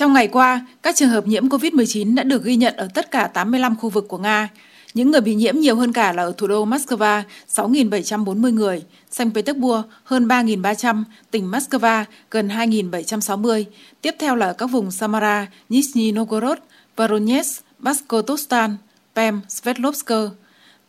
[0.00, 3.26] Trong ngày qua, các trường hợp nhiễm COVID-19 đã được ghi nhận ở tất cả
[3.26, 4.48] 85 khu vực của Nga.
[4.94, 9.34] Những người bị nhiễm nhiều hơn cả là ở thủ đô Moscow 6.740 người, Saint
[9.34, 13.64] Petersburg hơn 3.300, tỉnh Moscow gần 2.760.
[14.00, 16.58] Tiếp theo là ở các vùng Samara, Nizhny Novgorod,
[16.96, 18.76] Voronezh, Baskotostan,
[19.14, 20.12] Pem, Svetlovsk.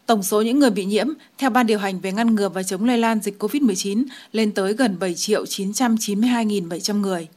[0.05, 1.07] Tổng số những người bị nhiễm
[1.37, 4.73] theo Ban điều hành về ngăn ngừa và chống lây lan dịch COVID-19 lên tới
[4.73, 7.27] gần 7 triệu 992.700 người.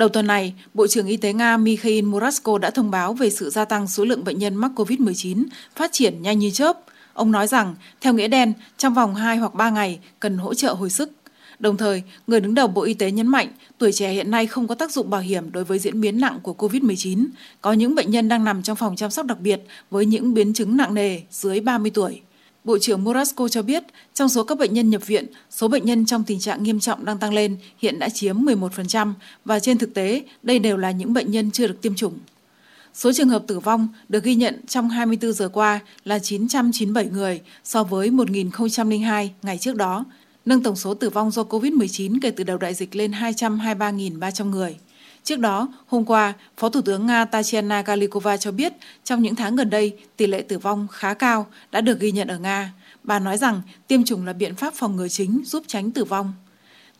[0.00, 3.50] Đầu tuần này, Bộ trưởng Y tế Nga Mikhail Murasko đã thông báo về sự
[3.50, 5.44] gia tăng số lượng bệnh nhân mắc COVID-19
[5.76, 6.78] phát triển nhanh như chớp.
[7.12, 10.72] Ông nói rằng, theo nghĩa đen, trong vòng 2 hoặc 3 ngày cần hỗ trợ
[10.72, 11.10] hồi sức.
[11.58, 14.68] Đồng thời, người đứng đầu Bộ Y tế nhấn mạnh tuổi trẻ hiện nay không
[14.68, 17.26] có tác dụng bảo hiểm đối với diễn biến nặng của COVID-19.
[17.60, 20.52] Có những bệnh nhân đang nằm trong phòng chăm sóc đặc biệt với những biến
[20.52, 22.20] chứng nặng nề dưới 30 tuổi.
[22.64, 23.82] Bộ trưởng Morasco cho biết,
[24.14, 27.04] trong số các bệnh nhân nhập viện, số bệnh nhân trong tình trạng nghiêm trọng
[27.04, 29.12] đang tăng lên, hiện đã chiếm 11%
[29.44, 32.18] và trên thực tế, đây đều là những bệnh nhân chưa được tiêm chủng.
[32.94, 37.40] Số trường hợp tử vong được ghi nhận trong 24 giờ qua là 997 người
[37.64, 40.04] so với 1.002 ngày trước đó,
[40.46, 44.76] nâng tổng số tử vong do COVID-19 kể từ đầu đại dịch lên 223.300 người.
[45.24, 48.72] Trước đó, hôm qua, Phó Thủ tướng Nga Tatiana Galikova cho biết
[49.04, 52.28] trong những tháng gần đây, tỷ lệ tử vong khá cao đã được ghi nhận
[52.28, 52.72] ở Nga.
[53.02, 56.32] Bà nói rằng tiêm chủng là biện pháp phòng ngừa chính giúp tránh tử vong.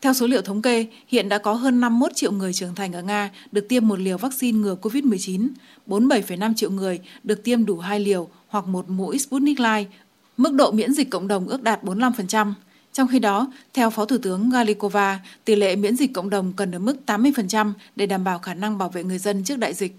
[0.00, 3.02] Theo số liệu thống kê, hiện đã có hơn 51 triệu người trưởng thành ở
[3.02, 5.48] Nga được tiêm một liều vaccine ngừa COVID-19,
[5.86, 9.90] 47,5 triệu người được tiêm đủ hai liều hoặc một mũi Sputnik Light.
[10.36, 12.52] Mức độ miễn dịch cộng đồng ước đạt 45%.
[12.92, 16.72] Trong khi đó, theo Phó Thủ tướng Galikova, tỷ lệ miễn dịch cộng đồng cần
[16.72, 19.96] ở mức 80% để đảm bảo khả năng bảo vệ người dân trước đại dịch.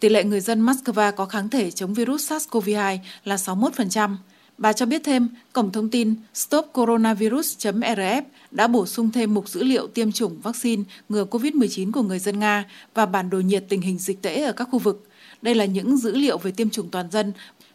[0.00, 4.16] Tỷ lệ người dân Moscow có kháng thể chống virus SARS-CoV-2 là 61%.
[4.58, 9.86] Bà cho biết thêm, cổng thông tin stopcoronavirus.rf đã bổ sung thêm mục dữ liệu
[9.86, 12.64] tiêm chủng vaccine ngừa COVID-19 của người dân Nga
[12.94, 15.08] và bản đồ nhiệt tình hình dịch tễ ở các khu vực.
[15.42, 17.32] Đây là những dữ liệu về tiêm chủng toàn dân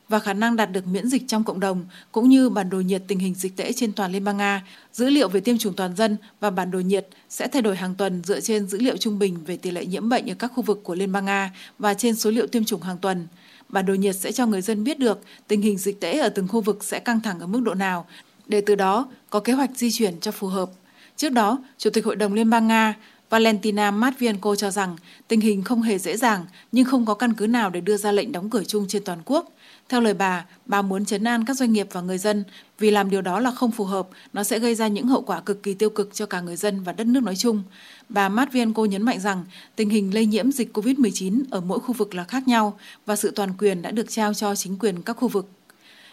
[0.09, 3.03] và khả năng đạt được miễn dịch trong cộng đồng, cũng như bản đồ nhiệt
[3.07, 4.63] tình hình dịch tễ trên toàn Liên bang Nga.
[4.93, 7.95] Dữ liệu về tiêm chủng toàn dân và bản đồ nhiệt sẽ thay đổi hàng
[7.95, 10.63] tuần dựa trên dữ liệu trung bình về tỷ lệ nhiễm bệnh ở các khu
[10.63, 13.27] vực của Liên bang Nga và trên số liệu tiêm chủng hàng tuần.
[13.69, 16.47] Bản đồ nhiệt sẽ cho người dân biết được tình hình dịch tễ ở từng
[16.47, 18.05] khu vực sẽ căng thẳng ở mức độ nào,
[18.47, 20.69] để từ đó có kế hoạch di chuyển cho phù hợp.
[21.17, 22.95] Trước đó, Chủ tịch Hội đồng Liên bang Nga
[23.29, 24.95] Valentina Matvienko cho rằng
[25.27, 28.11] tình hình không hề dễ dàng nhưng không có căn cứ nào để đưa ra
[28.11, 29.54] lệnh đóng cửa chung trên toàn quốc.
[29.89, 32.43] Theo lời bà, bà muốn chấn an các doanh nghiệp và người dân
[32.79, 35.41] vì làm điều đó là không phù hợp, nó sẽ gây ra những hậu quả
[35.41, 37.63] cực kỳ tiêu cực cho cả người dân và đất nước nói chung.
[38.09, 39.45] Bà Matvienko nhấn mạnh rằng
[39.75, 43.31] tình hình lây nhiễm dịch COVID-19 ở mỗi khu vực là khác nhau và sự
[43.31, 45.49] toàn quyền đã được trao cho chính quyền các khu vực.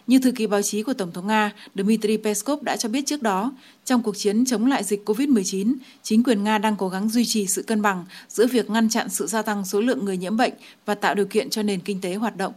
[0.06, 3.22] Như thư ký báo chí của Tổng thống Nga Dmitry Peskov đã cho biết trước
[3.22, 3.52] đó,
[3.84, 7.46] trong cuộc chiến chống lại dịch COVID-19, chính quyền Nga đang cố gắng duy trì
[7.46, 10.52] sự cân bằng giữa việc ngăn chặn sự gia tăng số lượng người nhiễm bệnh
[10.86, 12.52] và tạo điều kiện cho nền kinh tế hoạt động.